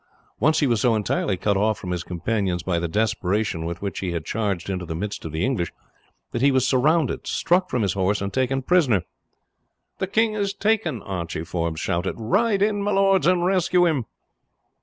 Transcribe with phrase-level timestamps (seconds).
[0.39, 3.99] Once he was so entirely cut off from his companions by the desperation with which
[3.99, 5.71] he had charged into the midst of the English,
[6.31, 9.03] that he was surrounded, struck from his horse, and taken prisoner.
[9.99, 14.07] "The king is taken!" Archie Forbes shouted; "ride in, my lords, and rescue him."